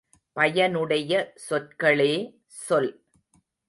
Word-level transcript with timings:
பயனுடைய 0.37 1.33
சொற்களே 1.49 2.13
சொல். 2.47 2.91